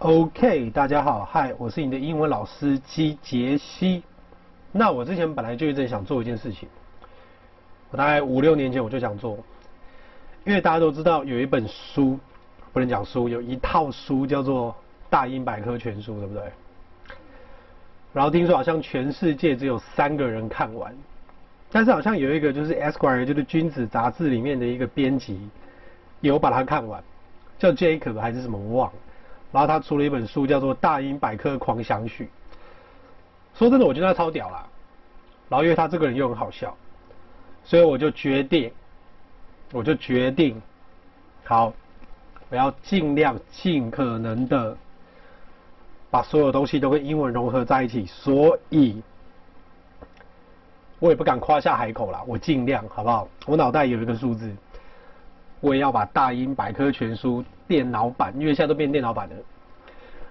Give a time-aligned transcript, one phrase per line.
[0.00, 4.04] OK，大家好，嗨，我是你的英文老师基杰西。
[4.70, 6.68] 那我之前本来就一直想做一件事情，
[7.90, 9.36] 我大概五六年前我就想做，
[10.44, 12.16] 因为大家都知道有一本书，
[12.72, 14.70] 不能讲书，有一套书叫做
[15.10, 16.44] 《大英百科全书》，对不对？
[18.12, 20.94] 然后听说好像全世界只有三个人看完，
[21.72, 25.40] 但是好像有一个就是 Esquire，就是君子杂志里面的一个编辑，
[26.20, 27.02] 有把它看完，
[27.58, 28.98] 叫 Jacob 还是什么我忘了。
[29.50, 32.24] 然后他出了一本书，叫做《大英百科狂想曲》。
[33.58, 34.66] 说真的，我觉得他超屌啦。
[35.48, 36.76] 然后因为他这个人又很好笑，
[37.64, 38.70] 所以我就决定，
[39.72, 40.60] 我就决定，
[41.44, 41.72] 好，
[42.50, 44.76] 我要尽量尽可能的
[46.10, 48.04] 把所有东西都跟英文融合在一起。
[48.04, 49.02] 所以，
[50.98, 53.26] 我也不敢夸下海口啦，我尽量，好不好？
[53.46, 54.54] 我脑袋有一个数字。
[55.60, 59.34] 我也要把大英百科全书电脑版，因为现在都变电脑版了，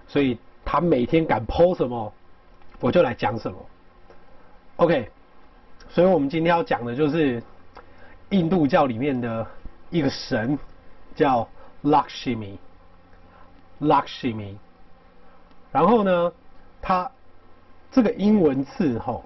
[0.07, 2.13] 所以他每天敢 po 什么，
[2.79, 3.57] 我就来讲什么。
[4.77, 5.11] OK，
[5.89, 7.43] 所以我们今天要讲的就是
[8.29, 9.45] 印度教里面的
[9.89, 10.57] 一个神，
[11.15, 11.47] 叫
[11.83, 14.55] Lakshmi，Lakshmi。
[15.71, 16.31] 然后呢，
[16.81, 17.11] 它
[17.91, 19.25] 这个英文字吼，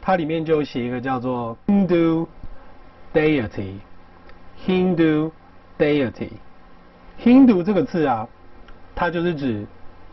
[0.00, 2.26] 它里面就写一个叫做 Hindu
[3.14, 3.78] deity。
[4.64, 5.32] Hindu
[5.78, 8.26] deity，Hindu 这个字啊，
[8.94, 9.66] 它就是指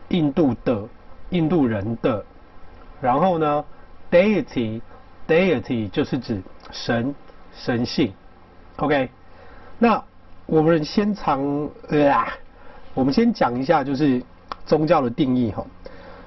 [0.09, 0.83] 印度的、
[1.29, 2.25] 印度人的。
[3.01, 3.63] 然后呢
[4.11, 7.13] ，deity，deity 就是指神、
[7.53, 8.11] 神性。
[8.77, 9.09] OK，
[9.79, 10.03] 那
[10.45, 12.27] 我们先尝，呃，
[12.93, 14.21] 我们先讲一下就是
[14.65, 15.65] 宗教的定义哈。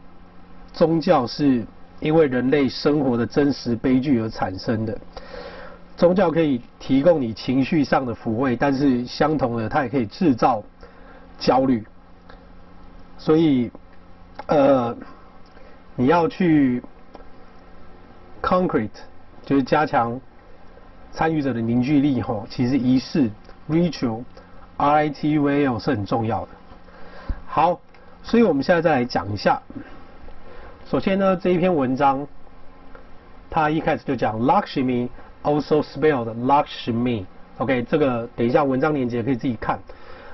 [0.74, 1.66] 宗教是
[2.02, 4.98] 因为人类生活的真实悲剧而产生的，
[5.96, 10.62] 宗教可以提供你情绪上的抚慰，但是相同的，它也可以制造
[11.40, 11.86] 焦虑，
[13.18, 13.72] 所以
[14.48, 14.96] 呃，
[15.96, 16.84] 你要去
[18.42, 18.90] concrete。
[19.46, 20.20] 就是加强
[21.12, 23.30] 参与者的凝聚力吼，其实仪式
[23.70, 26.50] ritual，r i t u a l 是很重要的。
[27.48, 27.80] 好，
[28.22, 29.60] 所以我们现在再来讲一下。
[30.86, 32.28] 首先呢，这一篇文章，
[33.50, 35.10] 它一开始就讲 Lakshmi
[35.44, 37.26] also spelled Lakshmi。
[37.58, 39.80] OK，这个等一下文章链接可以自己看。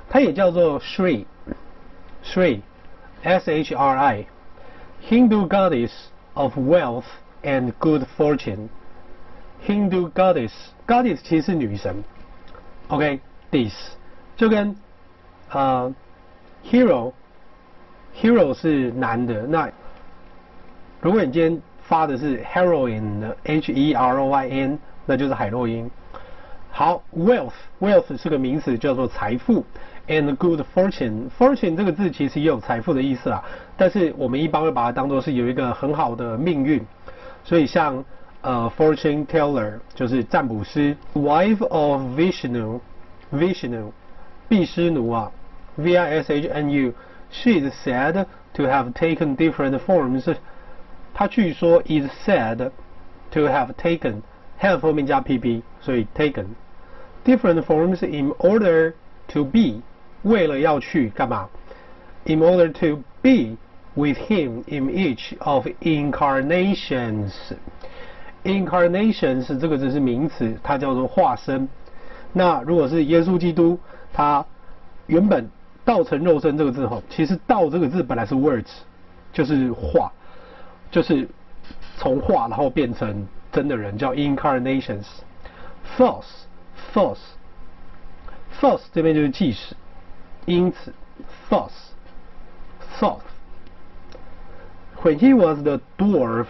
[0.10, 5.92] 它也叫做 Shri，Shri，S H R I，Hindu goddess
[6.36, 7.06] of wealth
[7.44, 8.70] and good fortune。
[9.66, 11.96] Hindu goddess，goddess 其实是女神
[12.88, 13.74] ，OK，this
[14.38, 14.76] 就跟
[15.50, 15.92] 呃
[16.70, 19.68] hero，hero 是男的，那
[21.02, 24.78] 如果你今天发的是 heroine，H E R O Y N，
[25.08, 25.90] 那就是海洛因。
[26.70, 29.66] 好，wealth，wealth 是个名词，叫做财富
[30.08, 33.44] ，and good fortune，fortune 这个字其实也有财富的意思啦，
[33.76, 36.86] 但是我们一般会把它当做是有一个很好的命运，
[37.44, 38.06] 所以像。
[38.45, 43.93] 呃、uh,，fortune teller 就是占卜师，wife of Vishnu，Vishnu，
[44.49, 45.31] 毗湿奴啊，
[45.77, 50.35] V I S H N U，she is said to have taken different forms。
[51.13, 52.71] 她据说 is said
[53.31, 56.47] to have taken，have 后面加 P P，所以 taken
[57.25, 58.95] different forms in order
[59.29, 59.83] to be，
[60.23, 61.49] 为了要去干嘛？
[62.25, 63.59] In order to be
[63.95, 67.33] with him in each of incarnations。
[68.46, 71.68] Incarnation 是这个字是名词，它叫做化身。
[72.32, 73.80] 那如果是耶稣基督，
[74.14, 74.46] 他
[75.08, 75.50] 原本
[75.84, 78.72] 道成肉身这个字哈，其实道这个字本来是 words，
[79.34, 80.12] 就是画，
[80.92, 81.28] 就是
[81.98, 85.06] 从画然后变成真的人，叫 incarnations。
[85.98, 86.26] False,
[86.94, 87.18] false,
[88.60, 89.76] false 这边就是计时，
[90.46, 90.94] 因此
[91.50, 91.72] ，false,
[93.00, 93.22] false。
[95.02, 96.48] When he was the dwarf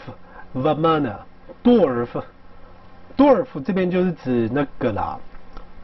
[0.54, 1.18] Vamana
[1.66, 5.20] Dwarf，Dwarf 这边就是指那个啦，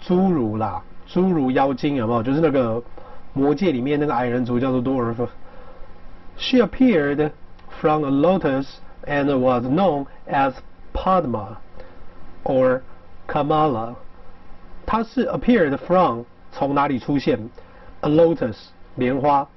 [0.02, 2.24] 侏儒啦，侏儒妖精有没有？
[2.24, 2.82] 就是那个。
[3.34, 5.26] 魔界里面那个矮人族叫做 dwarf。
[6.36, 7.32] She appeared
[7.80, 8.68] from a lotus
[9.08, 10.54] and was known as
[10.92, 11.56] Padma
[12.44, 12.82] or
[13.30, 13.96] Kamala。
[14.86, 17.50] 她是 appeared from 从哪里出现
[18.02, 18.58] ？A lotus
[18.96, 19.48] 莲花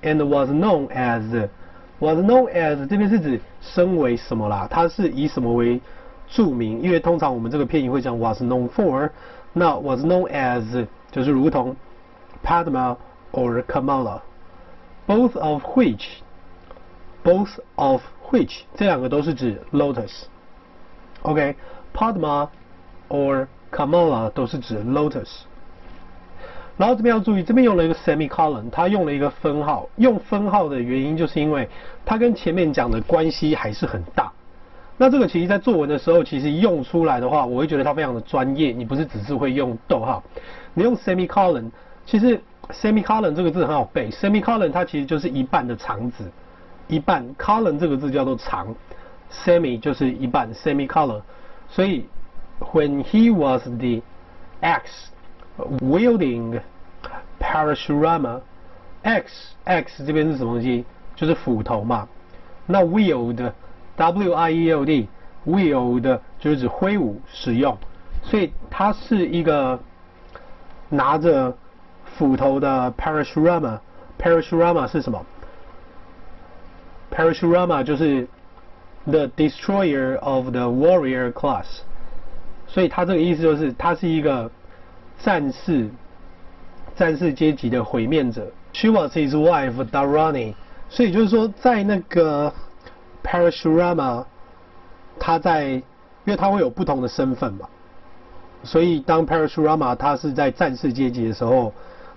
[0.00, 1.50] ，and was known as
[1.98, 4.66] was known as 这边是指身为什么啦？
[4.70, 5.80] 它是以什么为
[6.28, 6.80] 著名？
[6.80, 9.10] 因为通常我们这个片语会讲 was known for，
[9.52, 11.76] 那 was known as 就是如同
[12.44, 12.96] Padma。
[13.30, 14.22] or Kamala,
[15.06, 16.22] both of which,
[17.22, 18.00] both of
[18.30, 20.22] which 这两个都是指 lotus。
[21.20, 22.48] OK，Padma、okay?
[23.10, 25.28] or Kamala 都是指 lotus。
[26.78, 29.86] 然后这边要注意，这边用了一个 semicolon，它用了一个分号。
[29.96, 31.68] 用分号的原因就是因为
[32.06, 34.32] 它跟前面讲的关系还是很大。
[34.96, 38.72] 那这个其实在作文的时候，其实用出来的话，我会觉得它非常的专业。
[38.72, 40.22] 你不是只是会用逗号，
[40.72, 41.70] 你用 semicolon，
[42.06, 42.40] 其实。
[42.70, 46.30] Semicolon 这个字很好背，Semicolon 它其实就是一半的长子，
[46.86, 48.74] 一半 colon 这个字叫做长
[49.32, 51.22] ，semi 就是一半，Semicolon。
[51.70, 52.04] 所以
[52.60, 54.02] ，when he was the
[54.60, 55.10] X
[55.81, 56.61] wielding
[57.39, 58.41] Parashurama，axe
[59.65, 60.85] axe 这边是什么东西？
[61.15, 62.07] 就是斧头嘛。
[62.65, 63.51] 那 wield
[63.95, 65.07] w i e l d
[65.45, 67.77] wield 就是指挥舞使用，
[68.23, 69.79] 所以它是一个
[70.89, 71.55] 拿着。
[72.15, 75.25] 斧头的 Parashurama，Parashurama 是什么？
[77.11, 78.27] Parashurama 就是
[79.05, 81.65] the destroyer of the warrior class，
[82.67, 84.51] 所以他这个意思就是他是一个
[85.18, 85.88] 战士，
[86.96, 88.50] 战士阶级的毁灭者。
[88.72, 90.54] She was his wife Dharani，
[90.88, 92.52] 所以就是说在那个
[93.24, 94.24] Parashurama，
[95.18, 95.82] 他在，因
[96.26, 97.68] 为他会有不同的身份嘛，
[98.62, 101.72] 所以当 Parashurama 他是在战士阶级的时候。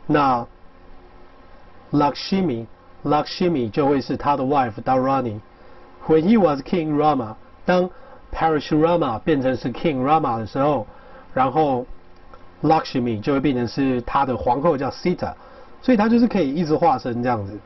[0.07, 0.45] 那
[1.91, 2.65] Lakshmi
[3.03, 5.39] Lakshmi 就会是他的 wife Dharani。
[6.07, 7.89] When he was King Rama，当
[8.33, 10.87] Parashurama 变成是 King Rama 的时候，
[11.33, 11.85] 然后
[12.62, 15.34] Lakshmi 就会变成是他的皇后叫 Sita，
[15.82, 17.58] 所以他就是可以一直化身这样子。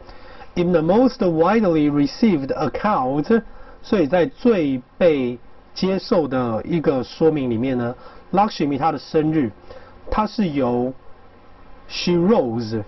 [0.54, 3.42] In the most widely received account，
[3.82, 5.38] 所以在最被
[5.72, 7.94] 接受的一个说明里面呢，
[8.32, 9.50] Lakshmi 他的生日，
[10.10, 10.92] 他是由
[11.88, 12.82] She rose,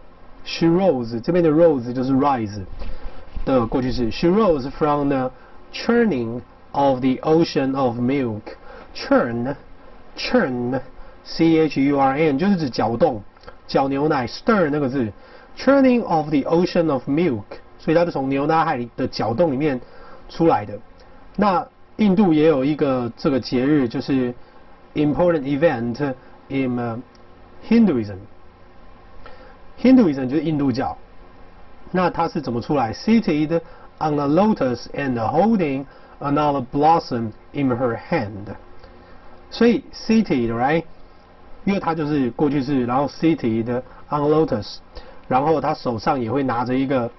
[0.44, 2.60] she rose，这边的 rose 就是 rise
[3.44, 4.10] 的过去式。
[4.10, 5.30] She rose from the
[5.72, 6.40] churning
[6.72, 8.42] of the ocean of milk.
[8.94, 9.56] Churn,
[10.16, 10.80] churn,
[11.26, 13.22] c h u r n 就是指搅动、
[13.66, 14.26] 搅牛奶。
[14.26, 15.12] Stir 那个字，
[15.56, 17.44] churning of the ocean of milk，
[17.78, 19.80] 所以它是从牛奶海里的搅动里面
[20.28, 20.78] 出来的。
[21.36, 21.66] 那
[21.96, 24.34] 印度也有一个这个节日，就是
[24.94, 26.14] important event
[26.48, 27.02] in
[27.68, 30.96] Hinduism。Hinduism 就是印度教，
[31.90, 32.92] 那它是怎么出来？
[32.92, 33.60] Seated
[33.98, 35.86] on a lotus and holding
[36.20, 38.54] another blossom in her hand。
[39.50, 40.84] 所以 seated，right？
[41.67, 44.77] 因为它就是过去式，然后 city 的 on lotus，
[45.27, 47.11] 然后他手上也会拿着一个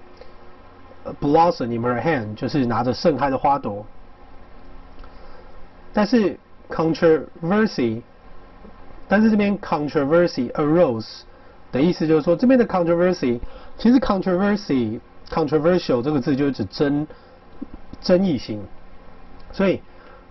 [1.21, 3.85] blossom in her hand，就是拿着盛开的花朵。
[5.93, 6.35] 但是
[6.67, 8.01] controversy，
[9.07, 11.21] 但是这边 controversy arose。
[11.71, 13.39] 的意思就是说，这边的 controversy，
[13.77, 17.05] 其实 controversy，controversial 这个字就是指争
[18.01, 18.59] 争议性，
[19.51, 19.79] 所以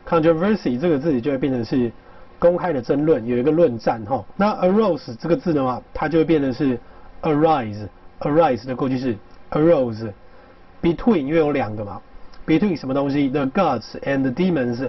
[0.05, 1.93] controversy 这个字就会变成是
[2.39, 4.25] 公开的争论，有一个论战哈。
[4.37, 6.79] 那 arose 这个字的话，它就会变成是
[7.23, 9.17] arise，arise 的过去式
[9.51, 12.01] arose，between 因为有两个嘛
[12.47, 14.89] ，between 什么东西？The gods and the demons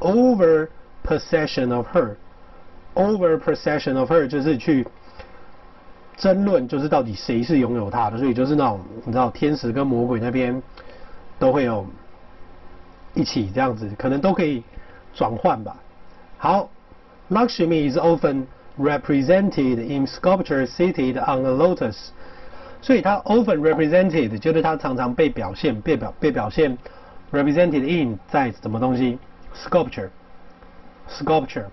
[0.00, 0.68] over
[1.04, 4.86] possession of her，over possession of her 就是去。
[6.16, 10.60] 争论就是到底谁是拥有它的，所以就是那种你知道天使跟魔鬼那边
[11.38, 11.86] 都会有
[13.14, 14.64] 一起这样子，可能都可以
[15.14, 15.76] 转换吧。
[16.37, 16.69] 好，
[17.29, 18.47] Lakshmi is often
[18.77, 22.09] represented in sculpture seated on a lotus，
[22.81, 26.77] 所以它 often represented 就是它常常被表现、被表、被表现
[27.31, 29.17] represented in 在什么东西？
[29.55, 31.65] sculpture，sculpture，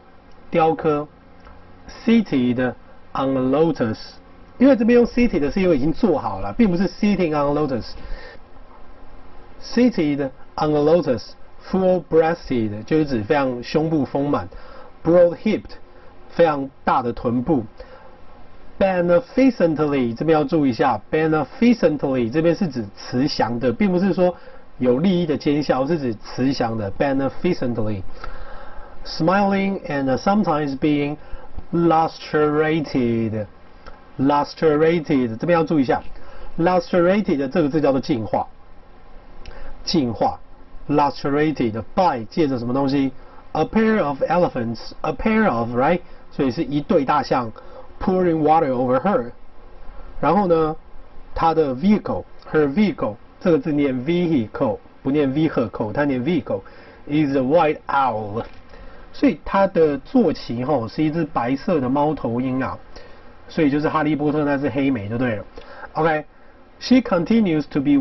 [0.50, 1.08] 雕刻，
[2.04, 2.74] seated
[3.12, 3.98] on a lotus。
[4.58, 10.78] 因为这边用 seated 是因为已经坐好了，并不是 sitting on a lotus。seated on a
[11.70, 14.48] lotus，full-breasted 就是指非常胸部丰满，
[15.04, 15.72] broad-hipped
[16.30, 17.64] 非常大的臀部。
[18.78, 24.34] beneficently 这边要注意一下，beneficently 这边是指慈祥的，并不是说
[24.78, 26.90] 有利益的奸笑，是指慈祥的。
[26.92, 28.02] beneficently
[29.04, 31.16] smiling and sometimes being
[31.72, 33.46] lustrated
[34.18, 36.02] lustrated 这边要注意一下，
[36.58, 38.46] lustrated 这个字叫做净化，
[39.84, 40.40] 净化。
[40.88, 43.12] lustrated by 借着什么东西？
[43.52, 46.00] a pair of elephants，a pair of right，
[46.30, 47.52] 所以是一对大象。
[48.02, 49.30] Pouring water over her，
[50.22, 50.74] 然后呢，
[51.34, 58.42] 她的 vehicle，her vehicle 这个字念 vehicle，不念 vehicle，它念 vehicle，is a white owl，
[59.12, 62.78] 所以它的坐骑吼是一只白色的猫头鹰啊，
[63.50, 65.44] 所以就是哈利波特那只黑莓就对了。
[65.92, 67.98] OK，she continues to be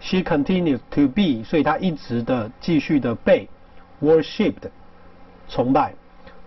[0.00, 3.48] She continues to be，所以她一直的继续的被
[4.02, 4.70] worshipped，
[5.48, 5.94] 崇拜。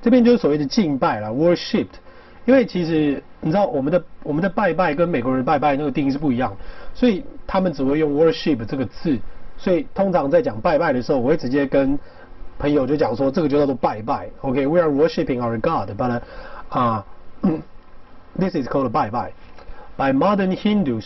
[0.01, 1.99] 这边就是所谓的敬拜啦，worshipped，
[2.45, 6.55] 因为其实你知道我们的我们的拜拜跟美国人拜拜那个定义是不一样，
[6.93, 9.19] 所以他们只会用 worship 这个字，
[9.57, 11.99] 所以通常在讲拜拜的时候，我会直接跟
[12.57, 16.21] 朋友就讲说这个就叫做拜拜，OK，we、are worshipping our God，but
[16.69, 17.05] 啊、
[17.43, 19.33] uh,，this is called 拜拜
[19.97, 21.05] ，by modern Hindus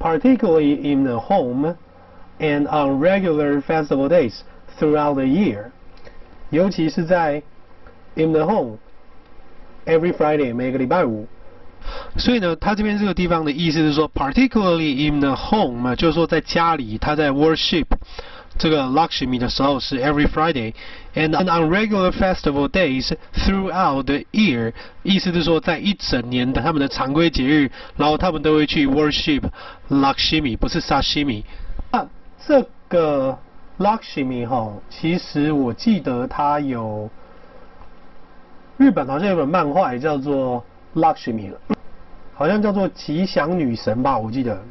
[0.00, 1.76] Hindus，particularly in the home
[2.38, 4.42] and on regular festival days
[4.78, 5.70] throughout the year，
[6.50, 7.42] 尤其是在
[8.14, 8.78] In the home,
[9.84, 11.26] every Friday，每个礼拜五。
[12.16, 17.86] 所以呢，他这边这个地方的意思是说，particularly in the home，就是说在家里，他在 worship
[18.61, 29.41] 这个 Lakshmi 的时候是 every Friday，and on regular festival days throughout the year，意思是说在一整年的他们的常规节日，然后他们都会去 worship
[29.89, 31.43] Lakshmi，不是 Sashimi。
[31.89, 32.07] 啊，
[32.45, 33.35] 这个
[33.79, 37.09] Lakshmi 哈，其实我记得它有。
[38.77, 40.63] 日本好像有本漫画也叫做
[40.93, 41.57] Lakshmi 了，
[42.35, 44.61] 好像叫做吉祥女神吧，我记得。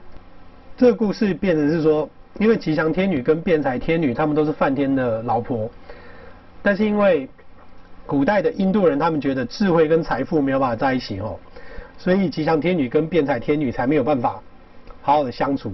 [0.76, 5.70] 这个故事变成是说，因为吉祥天女跟辩才天女他们都是梵天的老婆，
[6.62, 7.28] 但是因为
[8.06, 11.38] 古代的印度人他们觉得智慧跟财富没有办法在一起哦，
[11.98, 14.40] 所以吉祥天女跟辩才天女才没有办法
[15.02, 15.72] 好好的相处。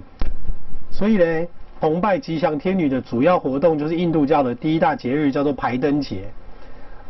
[0.91, 1.47] 所以呢，
[1.79, 6.23] 崇拜吉祥天女的主要活动就是印度教的第一大节日叫做排灯节。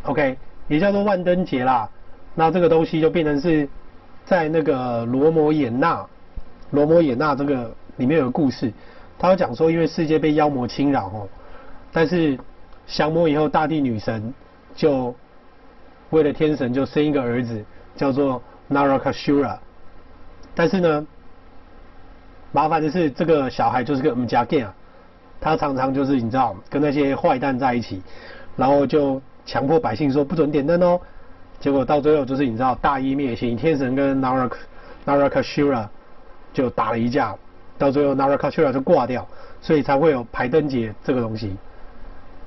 [0.04, 0.38] OK。
[0.70, 1.90] 也叫做万灯节啦，
[2.36, 3.70] 那这个东西就变成是
[4.26, 6.06] 在那个罗摩衍那，
[6.72, 8.74] 罗摩衍那这个里面有个故事，
[9.20, 11.28] 他讲说，因为世界被妖魔侵扰哦，
[11.92, 12.38] 但是
[12.86, 14.34] 降魔以后，大地女神
[14.76, 15.14] 就
[16.10, 17.64] 为了天神就生一个儿子，
[17.96, 19.58] 叫做 Narakashura
[20.56, 21.08] 但是呢，
[22.52, 24.74] 麻烦的是这个小孩就是个 mjake 啊，
[25.40, 28.02] 他常常就是你知道跟那些坏蛋在一起，
[28.56, 29.22] 然后就。
[29.48, 31.00] 强迫百姓说不准点灯哦，
[31.58, 34.52] 结果到最后就是你知道大义灭亲，天神跟 Narak
[35.06, 35.88] Narakashura
[36.52, 37.34] 就打了一架，
[37.78, 39.28] 到最后 Narakasura 就挂掉，
[39.62, 41.56] 所以才会有排灯节这个东西。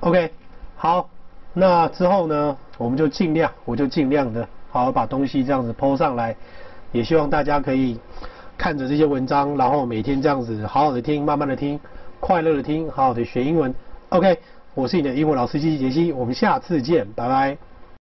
[0.00, 0.30] OK，
[0.76, 1.08] 好，
[1.52, 6.36] 那之后呢，我们就尽量，我就尽量的好好把东西这样子 po 上来，
[6.92, 7.98] 也希望大家可以
[8.56, 11.78] 看着这些文章，然后每天这样子好好的听，慢慢的听，
[12.18, 13.74] 快乐的听，好好的学英文。
[14.10, 14.38] OK。
[14.72, 17.69] 我是你的英文老师机杰西，我们下次见，拜拜。